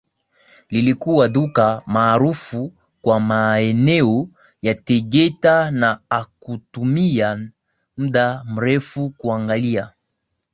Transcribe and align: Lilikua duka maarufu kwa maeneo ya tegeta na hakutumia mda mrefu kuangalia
Lilikua 0.69 1.27
duka 1.29 1.81
maarufu 1.85 2.73
kwa 3.01 3.19
maeneo 3.19 4.29
ya 4.61 4.75
tegeta 4.75 5.71
na 5.71 5.99
hakutumia 6.09 7.49
mda 7.97 8.43
mrefu 8.45 9.09
kuangalia 9.09 9.93